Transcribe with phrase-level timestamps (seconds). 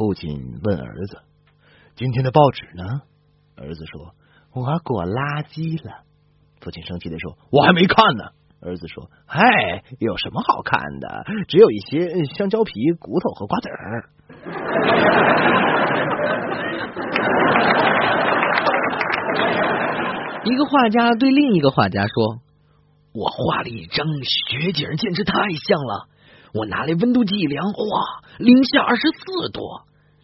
[0.00, 1.18] 父亲问儿子
[1.94, 3.02] ：“今天的报纸呢？”
[3.54, 4.14] 儿子说
[4.56, 6.04] ：“我裹垃圾了。”
[6.62, 8.24] 父亲生气的说：“我还没看呢。”
[8.64, 11.26] 儿子说：“嗨，有什么好看的？
[11.48, 14.08] 只有一些香蕉皮、骨头和瓜子儿。
[20.50, 22.38] ”一个画家对另一个画家说
[23.12, 25.34] ：“我画了一张雪景，简直太
[25.68, 26.08] 像了。
[26.54, 27.74] 我拿来温度计一量，哇，
[28.38, 29.60] 零下二十四度。”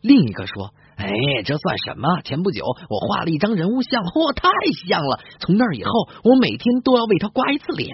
[0.06, 1.08] 另一个说：“哎，
[1.44, 2.20] 这算什么？
[2.22, 4.46] 前不久我画了一张人物像，嚯，太
[4.86, 5.18] 像了！
[5.40, 5.90] 从那以后，
[6.22, 7.90] 我每天都要为他刮一次脸。”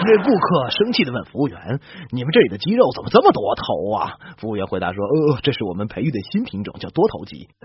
[0.00, 1.80] 一位顾客生气的问服务员
[2.14, 5.02] ：“你们这里的鸡肉怎么这么多头啊？”服务员回答说
[5.34, 7.48] ：“呃，这是我们培育的新品种，叫多头鸡。”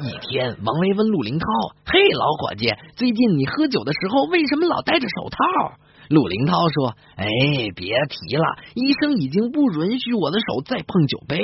[0.00, 1.46] 一天，王维问陆林涛
[1.84, 5.38] ：“嘿，老伙计，最近你喝酒的时候为什么老戴着手套？”
[6.08, 7.26] 陆林涛说：“哎，
[7.74, 11.40] 别提了，医生已经不允许我的手再碰酒杯。”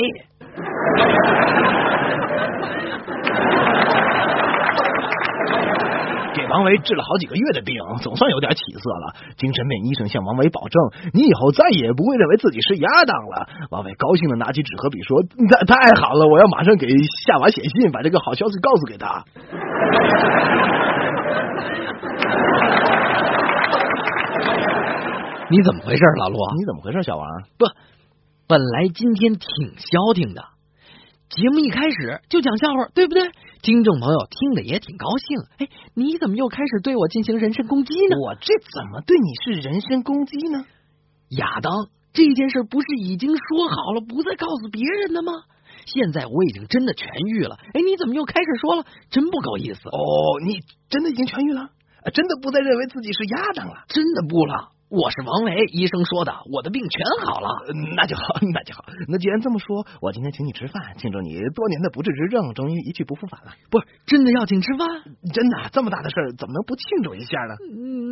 [6.54, 9.16] 王维治了好几个月的病，总算有点起色了。
[9.36, 10.80] 精神病医生向王维保证
[11.12, 16.86] ：“你以后再也不会认为自己是亚当了。”王维高兴的拿起纸和笔说：“太太好了，我要马上给
[17.26, 19.24] 夏娃写信，把这个好消息告诉给他。
[25.50, 26.38] ”你怎么回事，老陆？
[26.56, 27.26] 你怎么回事，小王？
[27.58, 27.66] 不，
[28.46, 30.53] 本来今天挺消停的。
[31.34, 33.28] 节目一开始就讲笑话，对不对？
[33.60, 35.38] 听众朋友听的也挺高兴。
[35.58, 38.16] 哎，你怎么又开始对我进行人身攻击呢？
[38.22, 40.64] 我这怎么对你是人身攻击呢？
[41.30, 45.32] 亚当，这件事不是已经说好了不再告诉别人的吗？
[45.86, 47.58] 现在我已经真的痊愈了。
[47.74, 48.84] 哎，你怎么又开始说了？
[49.10, 49.88] 真不够意思。
[49.88, 51.70] 哦，你真的已经痊愈了？
[52.14, 53.82] 真的不再认为自己是亚当了？
[53.88, 54.70] 真的不了。
[54.94, 57.48] 我是王维，医生说的，我的病全好了，
[57.96, 58.22] 那就好，
[58.54, 58.84] 那就好。
[59.08, 63.50] 那既然这么说，我今天请你吃饭，庆祝你多年的不治之症终于一去不复返了。
[63.72, 64.86] 不是真的要请吃饭？
[65.34, 67.56] 真的，这么大的事儿怎么能不庆祝一下呢？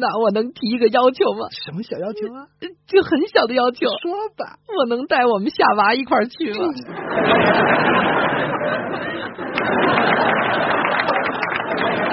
[0.01, 1.47] 那我能提一个要求吗？
[1.65, 2.49] 什么小要求啊？
[2.89, 3.87] 就很小的要求。
[4.03, 6.67] 说吧，我能带我们夏娃一块儿去吗？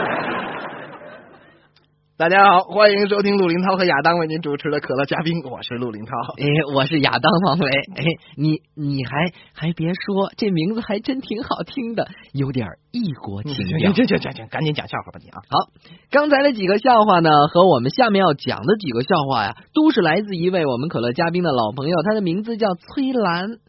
[2.20, 8.04] 大家好，欢迎收听陆林涛和亚当为您主持的可乐嘉宾，我是陆林涛，哎，我是亚当王维，哎，
[8.36, 13.94] 你你还还别说，这名字还真挺好听的，有点异国情调。
[13.94, 15.40] 行行行行，赶紧讲笑话吧你啊！
[15.50, 15.72] 好，
[16.12, 23.60] 刚才的几个笑话呢，和我们下面要讲的几个笑话呀，都是来自一位我们可乐嘉宾的老朋友，他的名字叫崔兰。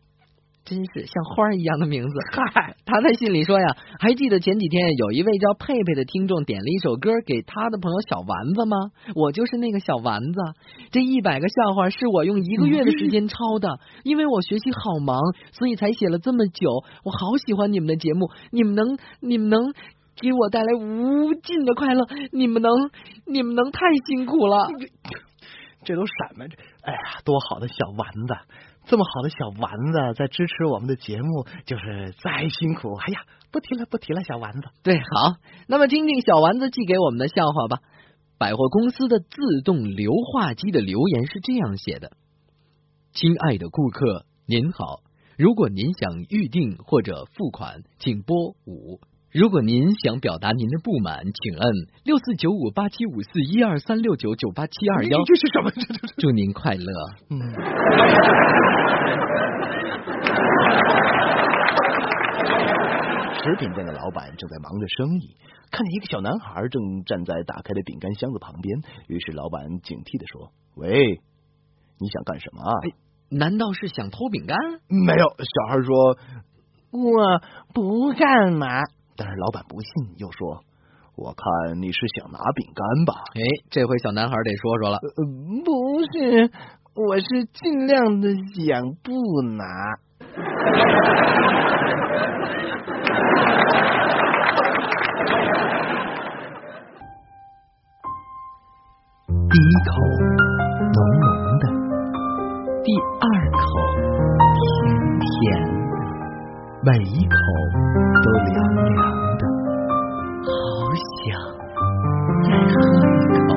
[0.70, 2.14] 真是像花一样的名字。
[2.54, 3.66] 嗨，他在信里说呀，
[3.98, 8.76] 还记得前几天有一位叫佩佩的听众点了一首歌给他的朋友小丸子吗？
[9.16, 10.40] 我就是那个小丸子。
[10.92, 15.18] 这一百个笑话是我用一个月的时间抄的，因为我学习好忙，
[15.50, 16.70] 所以才写了这么久。
[17.02, 19.72] 我好喜欢你们的节目，你们能你们能
[20.22, 22.70] 给我带来无尽的快乐，你们能
[23.26, 24.68] 你们能太辛苦了。
[25.90, 26.46] 这都什么？
[26.46, 28.36] 这哎呀，多好的小丸子！
[28.86, 34.68] 这么好的小丸子在支持我们的节目，就是再辛苦，哎呀，不提了，不提了，小丸子。
[34.84, 35.34] 对，好，
[35.66, 37.80] 那么听听小丸子寄给我们的笑话吧。
[38.38, 42.12] 百货公司的自动硫化机的留言是这样写的
[43.12, 45.00] ：“亲爱的顾客，您好，
[45.36, 49.00] 如果您想预定或者付款，请拨五。”
[49.32, 51.72] 如果您想表达您的不满，请摁
[52.02, 55.22] 六四九五八七五四一二三六九九八七二幺。
[55.24, 55.70] 这是什么？
[56.18, 56.84] 祝您快乐。
[57.30, 57.38] 嗯。
[63.38, 65.36] 食品店的老板正在忙着生意，
[65.70, 71.20] 看见一个小男孩正站在打开的饼干箱子旁边，于是老板警惕的说：“喂，
[72.00, 72.72] 你想干什么啊？
[73.30, 74.58] 难道是想偷饼干？”
[74.90, 76.18] 没有，小孩说
[76.90, 77.40] ：“我
[77.72, 78.66] 不干嘛。”
[79.20, 80.64] 但是老板不信又说
[81.14, 83.20] 我看你是想拿饼干吧。
[83.34, 84.98] 哎这回小男孩得说说了
[85.62, 86.50] 不是
[86.94, 89.12] 我是尽量的想不
[89.42, 90.00] 拿。
[99.50, 99.92] 第一口
[100.94, 101.28] 浓浓
[101.58, 101.64] 的
[102.82, 102.88] 第
[103.20, 103.60] 二口
[104.56, 104.64] 甜
[105.20, 105.28] 甜
[105.90, 106.02] 的
[106.82, 107.36] 每一口
[108.52, 108.98] 凉凉
[109.38, 109.42] 的。
[110.42, 110.48] 好
[111.16, 111.26] 想
[112.44, 112.72] 再喝
[113.32, 113.50] 一口。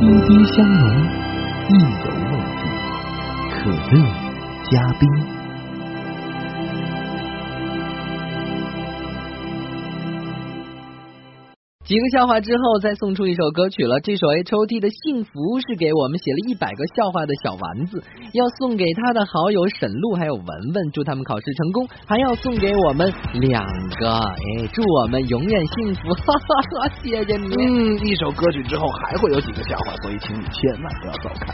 [0.00, 0.82] 滴滴香浓，
[1.68, 1.70] 意
[2.04, 2.62] 犹未尽，
[3.50, 3.94] 可乐
[4.70, 5.02] 加冰。
[11.92, 14.00] 几个笑话之后，再送出一首歌曲了。
[14.00, 18.00] 这首 H O T 的《幸福》是给我们写了一百个笑话的小丸子，
[18.32, 23.12] 要送给他的好友沈露还有文文，祝他们考试成功，还要送给我们
[23.44, 23.60] 两
[24.00, 26.48] 个，哎，祝我们永远幸福，哈哈
[26.80, 26.88] 哈！
[27.04, 27.52] 谢谢你。
[27.60, 31.52] 嗯，一首歌曲之后还会有几个笑话，所以请你千万不要走开。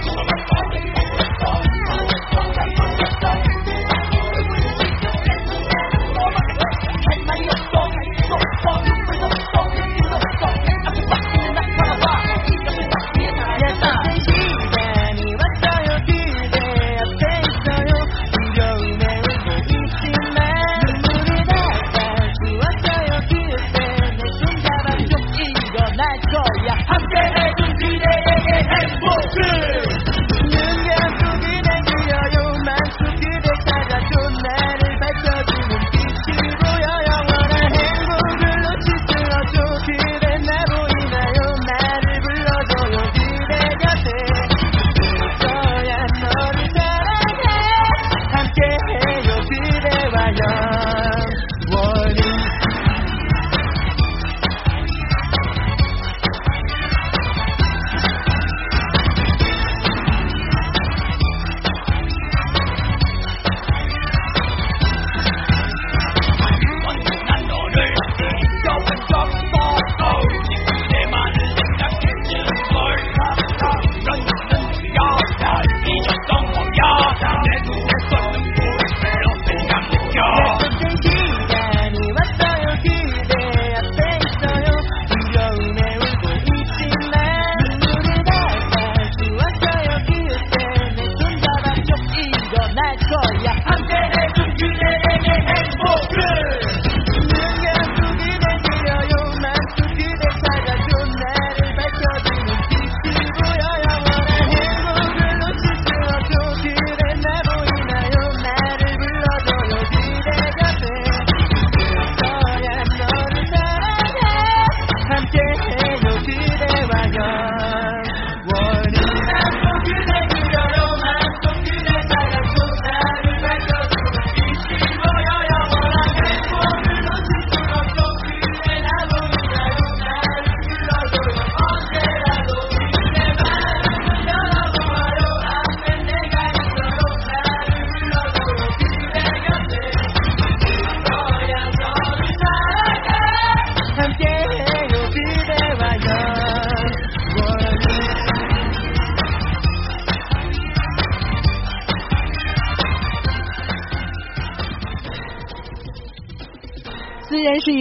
[0.00, 0.31] 是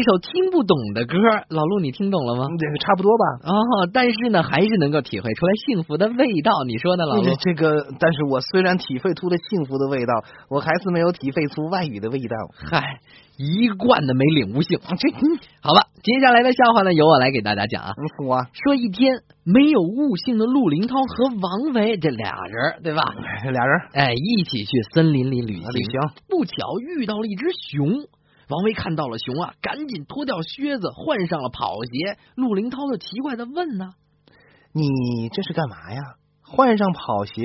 [0.01, 1.13] 一首听不懂的歌，
[1.50, 2.48] 老陆你听懂了吗？
[2.58, 3.53] 这个差不多吧。
[3.53, 6.51] 哦，但是呢，还是能够体会出来幸福的味道。
[6.65, 7.36] 你说呢，老陆？
[7.39, 12.36] 这个，但是我虽然体会出了幸福的味道，我还是没有体会出外语的味道。
[12.72, 12.98] 嗨，
[13.38, 14.79] 一贯的没领悟性。
[14.79, 15.12] 这，
[15.62, 17.93] 好吧，接下来的笑话呢，由我来给大家讲啊。
[17.96, 23.03] 你说一天没有悟性的陆林涛和王维这俩人，对吧？
[23.53, 25.63] 俩人，哎，一起去森林里旅行。
[25.74, 25.93] 旅行，
[26.27, 26.55] 不巧
[26.98, 28.08] 遇到了一只熊。
[28.51, 32.17] 王维看到了熊啊，赶紧脱掉靴子，换上了跑鞋。
[32.36, 33.93] 陆林涛就奇怪的问呢
[34.75, 36.01] ：“你这是干嘛呀？
[36.43, 37.41] 换上跑鞋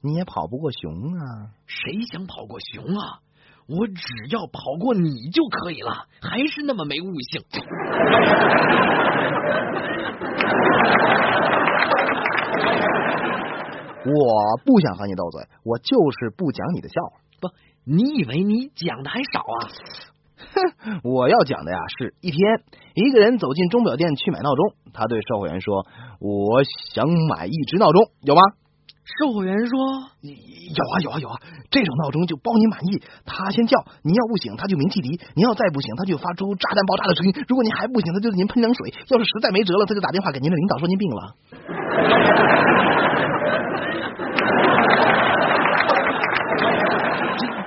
[0.00, 1.54] 你也跑不过熊啊？
[1.66, 3.20] 谁想跑过熊啊？
[3.68, 7.44] 我只要跑过你就可以了，还是那么没悟性。
[14.04, 17.20] ”我不想和你斗嘴，我就是不讲你的笑话。
[17.40, 17.48] 不，
[17.84, 19.70] 你以为你讲的还少啊？
[20.54, 22.38] 哼， 我要讲的呀，是一天，
[22.94, 25.86] 一个人走进钟表店去买闹钟，他对售货员说
[26.20, 28.42] ：“我想买一只闹钟，有吗？”
[29.18, 29.78] 售货员说
[30.22, 31.36] 有啊有啊有啊，
[31.70, 33.02] 这种闹钟就包你满意。
[33.26, 37.34] 他先叫，您要不醒，他就鸣汽笛；您要再不醒，他就发出炸弹爆炸的声音。
[37.48, 38.94] 如果您还不醒，他就对您喷凉水。
[39.08, 41.34] 要是实在没辙了，他就打电话给您的领导说您病了。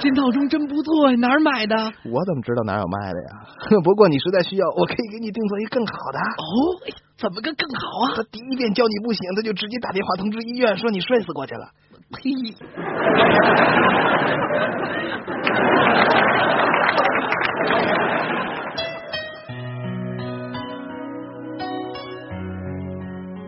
[0.05, 1.75] 这闹钟真不错呀，哪儿买的？
[2.05, 3.41] 我怎么知道哪有卖的呀？
[3.83, 6.19] 不过你实在需要，我可以给你定做一个更好的。
[6.19, 6.77] 哦，
[7.17, 8.13] 怎么个更好啊？
[8.17, 11.71] 他第一遍叫你不醒，他就直接打电话通知医院，说你摔死过去了。
[12.13, 12.29] 呸！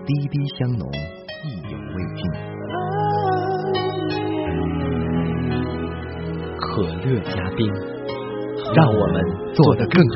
[0.07, 0.89] 滴滴香浓，
[1.43, 2.46] 意犹未尽。
[6.77, 7.73] 可乐加冰，
[8.75, 9.23] 让我们
[9.55, 10.13] 做得更好。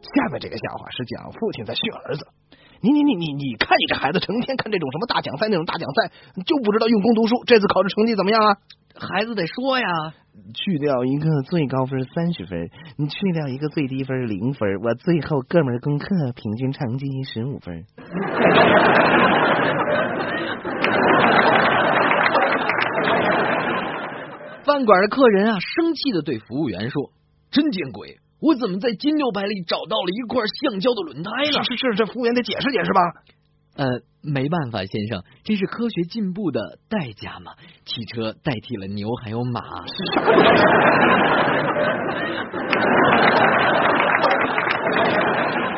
[0.00, 2.26] 下面这个笑话是讲父亲在训儿子。
[2.80, 6.10] 你你你你你看你这孩子成天看这种什么大奖赛那种大奖赛，
[6.46, 7.44] 就不知道用功读书。
[7.44, 8.56] 这次考试成绩怎么样啊？
[8.98, 9.86] 孩子得说呀，
[10.54, 17.84] 去掉一个最高分三十分，你去掉一个最低分零分，我最后各门功课平均成绩十五分。
[24.64, 27.10] 饭馆的客人啊，生气的对服务员说
[27.50, 28.18] ：“真见鬼！
[28.40, 33.00] 我怎么在金牛牌里找到了一块橡胶的轮胎呢？”是是，这服务员得解释解释吧。
[33.74, 33.86] 呃，
[34.22, 37.52] 没办法，先生，这是科学进步的代价嘛。
[37.84, 39.60] 汽车代替了牛还有马。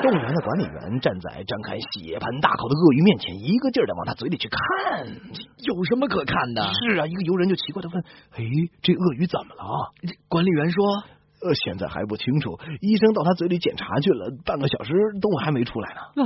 [0.02, 5.06] 动物园的管理员站在张开血盆大口的鳄鱼面前，一个劲儿的往他嘴里去看。
[5.06, 6.62] 有什么可看的？
[6.74, 8.04] 是啊，一个游人就奇怪的问
[8.36, 8.44] ：“哎，
[8.82, 9.92] 这鳄鱼怎么了？”
[10.28, 11.04] 管理员说
[11.44, 16.00] ：“呃，现在还不清楚，医生到他嘴里检查去了，半个小时都还没出来呢。”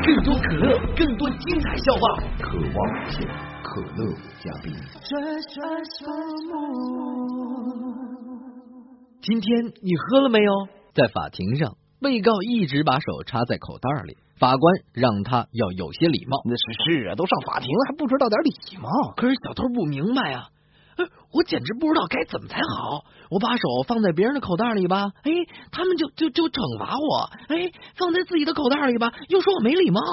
[0.00, 2.00] 更多可乐，更多精彩笑话，
[2.40, 3.26] 渴望见，
[3.62, 4.72] 可乐加冰。
[9.20, 10.68] 今天你喝了没有？
[10.94, 16.40] 在法庭上，被告一直把手插在口袋里，法官让他要有些礼貌。
[16.44, 18.50] 那是是啊，都上法庭了，还不知道点礼
[18.80, 19.12] 貌？
[19.16, 20.48] 可是小偷不明白啊，
[21.32, 23.04] 我简直不知道该怎么才好。
[23.30, 25.30] 我把手放在别人的口袋里吧，哎，
[25.70, 30.00] 他们就就就惩罚我；哎，放在自己的口袋里吧，又说我没礼貌。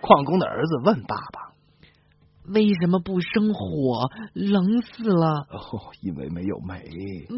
[0.00, 1.40] 矿工的儿子问爸爸
[2.52, 4.10] ：“为什么不生火？
[4.34, 6.82] 冷死了。”哦，因为没有煤。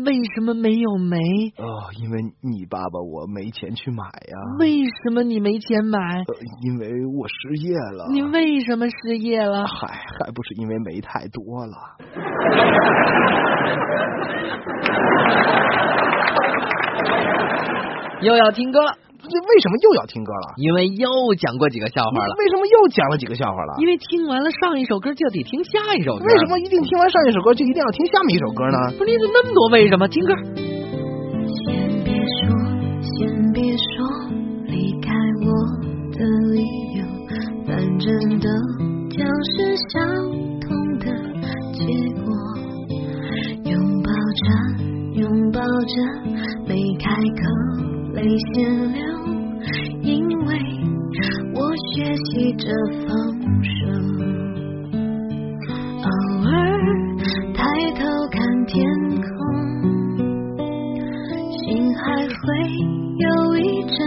[0.04, 1.18] 为什么没有煤？
[1.58, 4.38] 哦，因为你爸爸我没钱去买呀。
[4.58, 5.98] 为什么你没钱买？
[5.98, 8.06] 呃，因为我失业了。
[8.12, 9.66] 你为什么失业了？
[9.66, 11.76] 嗨，还不是因为煤太多了。
[18.22, 18.92] 又要听歌了。
[19.28, 20.54] 这为什么又要听歌了？
[20.56, 22.34] 因为又讲过几个笑话了。
[22.38, 23.74] 为什么又讲了几个笑话了？
[23.78, 26.24] 因为听完了上一首歌就得听下一首歌。
[26.24, 28.78] 为什么一定听完上一首歌就一定要听下面一首歌呢？
[28.98, 30.06] 不是你怎么那么多为什么？
[30.08, 30.32] 听歌。
[31.64, 32.54] 先别说，
[33.02, 34.06] 先别说
[34.66, 35.10] 离开
[35.42, 35.48] 我
[36.12, 36.62] 的理
[36.94, 37.04] 由，
[37.66, 38.48] 反正都
[39.10, 39.94] 将是相
[40.60, 41.04] 同的
[41.72, 41.84] 结
[42.22, 42.26] 果。
[43.64, 44.10] 拥抱
[44.42, 44.46] 着，
[45.14, 45.94] 拥抱着，
[46.66, 47.42] 没开口，
[48.14, 48.22] 泪
[48.54, 49.15] 先流。
[52.58, 52.64] 着
[53.06, 53.08] 放
[53.62, 53.70] 手，
[56.02, 56.08] 偶
[56.48, 56.50] 尔
[57.52, 57.60] 抬
[57.92, 58.74] 头看天
[59.20, 59.28] 空，
[61.52, 62.36] 心还会
[63.18, 63.26] 有
[63.58, 64.05] 一阵阵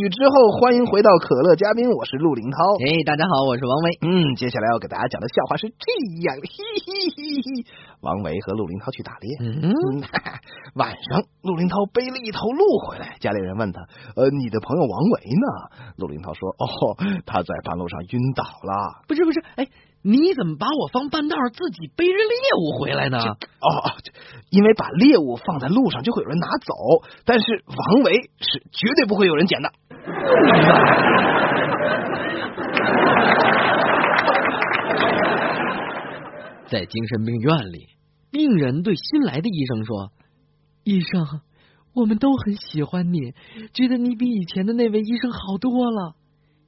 [0.00, 2.56] 曲之后，欢迎回到可乐嘉宾，我是陆林涛。
[2.88, 3.98] 哎，大家好，我是王维。
[4.00, 5.92] 嗯，接下来要给大家讲的笑话是这
[6.24, 7.68] 样，嘿嘿嘿嘿。
[8.00, 9.76] 王维和陆林涛去打猎，嗯，
[10.72, 13.82] 晚上陆林涛背了一头鹿回来，家里人问他，
[14.16, 15.92] 呃，你的朋友王维呢？
[15.98, 19.04] 陆林涛说，哦，他在半路上晕倒了。
[19.06, 19.68] 不是不是，哎，
[20.02, 22.24] 你怎么把我放半道儿，自己背着猎
[22.58, 23.18] 物回来呢？
[23.18, 24.12] 哦，这
[24.50, 26.72] 因为把猎物放在路上就会有人拿走，
[27.26, 29.70] 但是王维是绝对不会有人捡的。
[36.66, 37.88] 在精神病院里，
[38.30, 40.12] 病人对新来的医生说
[40.84, 41.40] ：“医生，
[41.94, 43.34] 我们都很喜欢你，
[43.74, 46.14] 觉得你比以前的那位医生好多了。”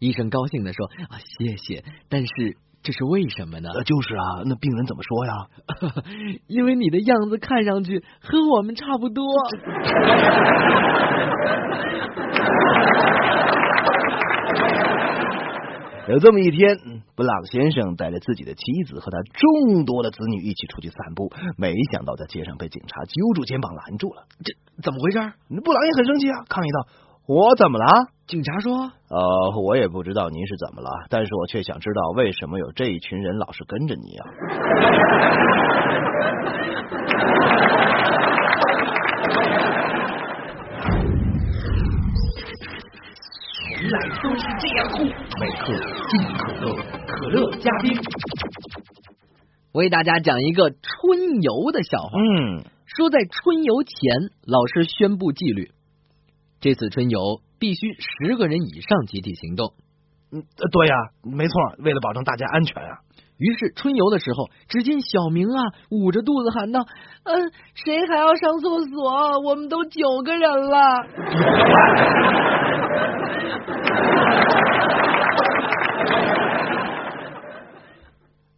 [0.01, 3.69] 医生高兴的说：“啊，谢谢，但是这是为什么呢？
[3.75, 5.33] 呃，就是啊，那病人怎么说呀？
[6.49, 9.25] 因为你的样子看上去和我们差不多。
[16.09, 24.25] ”有这么一天，嗯布朗先生带着自己的妻子和他众多的子女一起出去散步，没想到在街上被警察揪住肩膀拦住了。
[24.45, 25.21] 这怎么回事？
[25.63, 26.81] 布朗也很生气啊，抗议道
[27.27, 27.87] ：“我怎么了？
[28.27, 34.27] 警察说呃，我也不知道您是怎么了，但是我却想知道为什么有这一群人老是跟着你啊。”
[43.81, 45.67] 原来都是这样酷，每克
[46.09, 46.75] 进可乐，
[47.07, 47.97] 可乐嘉宾。
[49.73, 52.11] 为大家讲一个春游的笑话。
[52.19, 55.71] 嗯，说在春游前，老师宣布纪律，
[56.63, 59.75] 这次春游必须十个人以上集体行动。
[60.33, 63.01] 嗯，呃对呀、没错，为了保证大家安全啊。
[63.37, 66.87] 于是春游的时候，只见小明啊捂着肚子喊道
[67.25, 69.41] ：“嗯、谁还要上厕所？
[69.45, 70.79] 我们都九个人了。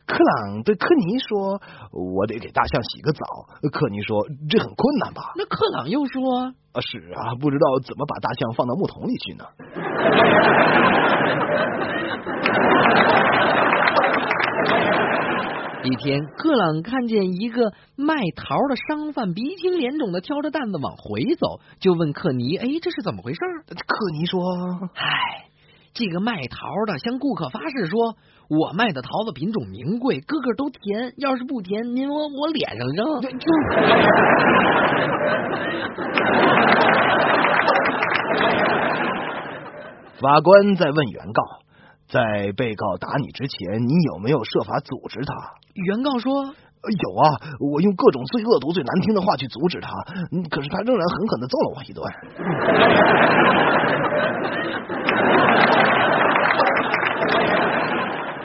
[0.07, 1.61] 克朗对科尼说
[1.93, 3.25] ：“我得给大象洗个澡。”
[3.73, 9.45] 克尼说：“这很困难吧？”那克朗又说啊，是啊，不知道怎么把大象放到木桶里去呢。
[15.85, 23.75] 一天，克朗看见一个卖桃的商贩鼻青脸肿的挑着担子往回走，就问克尼：“哎，这是怎么回事？”克
[24.19, 24.41] 尼说
[24.95, 25.45] 唉，
[25.95, 28.17] 这个卖桃的向顾客发誓说
[28.51, 33.23] ：“我卖的桃子品种名贵，个个都甜，要是不甜，您往我脸上扔。
[40.21, 41.45] ”法官在问原告
[42.11, 45.33] ：“在被告打你之前，你有没有设法阻止他？
[45.75, 46.57] 原告说
[46.91, 49.91] 有啊，我用各种最恶毒、最难听的话去阻止他，
[50.51, 52.05] 可是他仍然狠狠的揍了我一顿。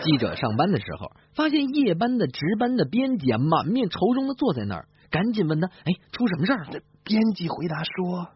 [0.01, 6.65] 记者上班的时候，发现夜班的值班的编辑啊，满面愁容的坐在那儿，赶紧问他：“哎，出什么事儿？”
[7.03, 8.29] 编辑回答说：“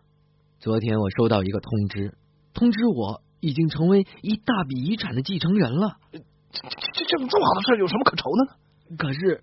[0.60, 2.14] 昨天我收到一个通知，
[2.54, 5.96] 通知我已经成为一大笔遗产的继承人了。
[6.12, 8.52] 这这这这么好的事，有什么可愁的呢？
[8.98, 9.42] 可是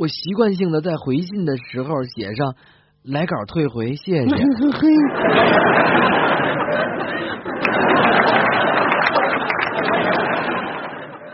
[0.00, 2.54] 我习惯性的在回信的时候写上
[3.04, 4.20] ‘来稿退回，谢谢’。”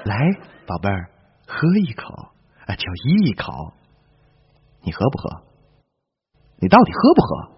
[0.05, 0.17] 来，
[0.67, 1.09] 宝贝儿，
[1.47, 2.13] 喝一口
[2.67, 2.83] 啊，就
[3.23, 3.73] 一口。
[4.83, 5.31] 你喝不喝？
[6.61, 7.53] 你到底喝不喝？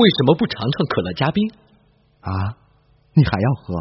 [0.00, 1.50] 为什么不尝尝可乐加冰？
[2.22, 2.56] 啊，
[3.12, 3.74] 你还要喝？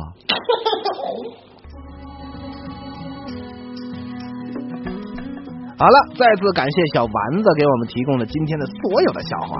[5.77, 9.57] 好了，再次感谢小丸子给我们提供了今天的所有的笑话。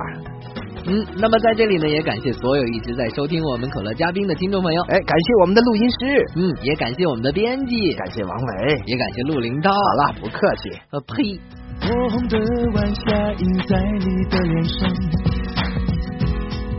[0.88, 4.82] 嗯，那么在这里呢，也感谢所有一直在收听我们可乐嘉宾的听众朋友。
[4.84, 9.71] 哎，感谢我们的录音师，嗯，也感谢我们的编辑，感谢王伟，也感谢陆林涛。
[9.71, 10.69] 好了，不客气。
[10.91, 11.39] 呃，呸！
[11.82, 12.38] 火红的
[12.75, 14.89] 晚霞映在你的脸上，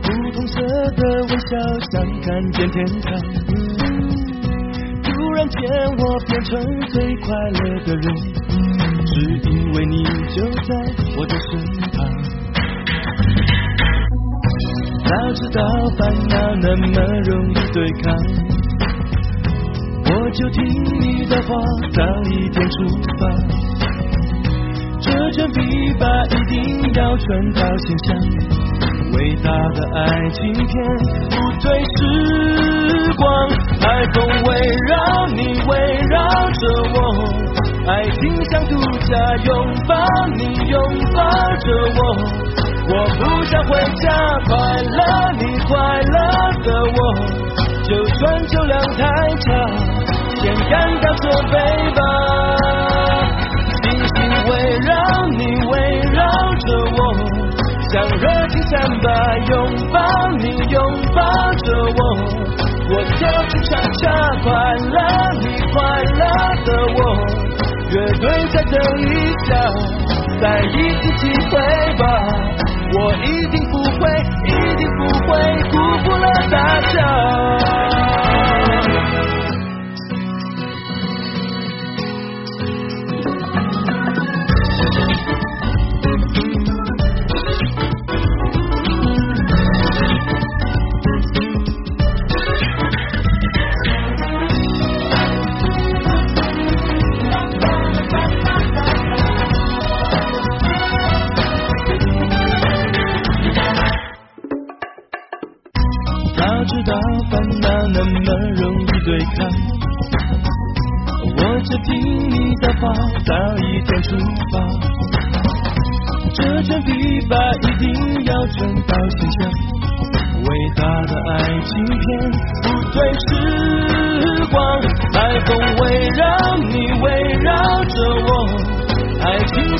[0.01, 0.61] 不同色
[0.95, 1.55] 的微笑
[1.91, 3.13] 像看见天堂。
[5.03, 5.61] 突然间
[5.99, 8.05] 我变成最快乐的人，
[9.17, 10.75] 只因为你就在
[11.17, 11.49] 我的身
[11.91, 12.05] 旁。
[15.07, 15.59] 早知道
[15.97, 15.99] 烦
[16.29, 18.15] 恼那么容易对抗，
[20.05, 20.63] 我就听
[21.01, 21.55] 你的话，
[21.93, 22.75] 早一天出
[23.17, 23.21] 发。
[25.01, 25.61] 这卷笔
[25.99, 28.15] 把一定要传到心上，
[29.13, 30.63] 伟大的爱情片
[31.31, 31.97] 不对时
[33.15, 33.49] 光，
[33.81, 35.73] 海风围绕你，围
[36.11, 36.17] 绕
[36.51, 36.61] 着
[36.93, 36.97] 我，
[37.87, 39.55] 爱情像度假，拥
[39.87, 39.95] 抱
[40.35, 40.77] 你，拥
[41.15, 41.21] 抱
[41.55, 41.99] 着我。
[42.89, 44.05] 我不想回家，
[44.45, 46.17] 快乐你快乐
[46.63, 46.99] 的我，
[47.83, 48.99] 就算酒量太
[49.39, 49.47] 差，
[50.41, 51.55] 先干掉这杯
[51.95, 51.99] 吧。
[53.83, 54.15] 星星
[54.49, 54.91] 围绕
[55.31, 55.73] 你围
[56.11, 56.19] 绕
[56.65, 56.99] 着我，
[57.93, 59.05] 像热情散发，
[59.47, 59.53] 拥
[59.93, 59.97] 抱
[60.39, 60.75] 你拥
[61.15, 61.21] 抱
[61.63, 61.99] 着我，
[62.89, 63.71] 我就是恰
[64.01, 64.03] 恰
[64.43, 64.97] 快乐
[65.39, 66.23] 你快乐
[66.65, 66.99] 的我，
[67.89, 69.03] 乐队在等一
[69.47, 69.55] 下，
[70.41, 71.53] 再一次机会
[71.97, 72.03] 吧。
[72.93, 73.99] 我一定不会，
[74.45, 75.29] 一定不会
[75.71, 75.73] 辜
[76.03, 76.55] 负了大
[76.93, 76.95] 家。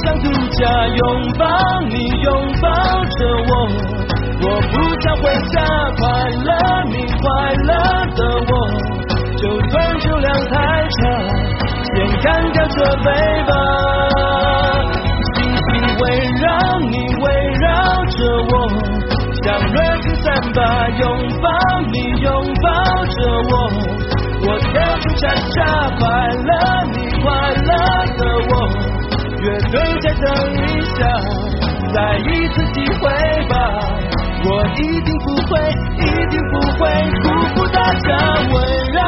[0.08, 1.46] 想独家拥抱
[1.90, 3.52] 你，拥抱着我，
[4.40, 5.56] 我不想回家。
[6.00, 6.06] 快
[6.46, 6.50] 乐
[6.86, 7.28] 你，快
[7.68, 7.74] 乐
[8.16, 8.52] 的我，
[9.36, 10.56] 就算酒量太
[10.88, 10.98] 差，
[11.94, 13.12] 先干掉这杯
[13.48, 13.52] 吧。
[15.36, 15.68] 星星
[16.00, 16.04] 围
[16.40, 16.46] 绕
[16.80, 17.28] 你，围
[17.60, 17.68] 绕
[18.06, 18.18] 着
[18.48, 18.54] 我，
[19.44, 20.88] 像热情散发。
[20.88, 21.04] 拥
[21.42, 21.50] 抱
[21.92, 22.32] 你，拥
[22.64, 22.72] 抱
[23.04, 23.18] 着
[23.52, 23.54] 我，
[24.48, 25.90] 我跳出恰恰。
[26.00, 26.06] 快
[26.46, 26.77] 乐
[30.20, 31.00] 等一下，
[31.94, 33.04] 再一次机会
[33.48, 33.54] 吧。
[34.50, 35.60] 我一定不会，
[35.98, 36.80] 一定不会
[37.24, 37.26] 辜
[37.56, 38.08] 负大家。
[38.54, 38.56] 围
[38.94, 39.00] 绕